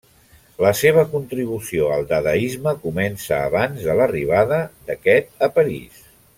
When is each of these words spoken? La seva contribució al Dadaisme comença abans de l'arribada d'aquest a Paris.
La 0.63 0.69
seva 0.77 1.03
contribució 1.11 1.91
al 1.97 2.07
Dadaisme 2.13 2.75
comença 2.87 3.39
abans 3.51 3.87
de 3.91 3.99
l'arribada 4.01 4.61
d'aquest 4.89 5.49
a 5.51 5.53
Paris. 5.61 6.05